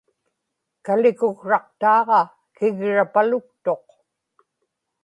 kalikuksraqtaaġa 0.85 2.21
kigrapaluktuq 2.55 3.87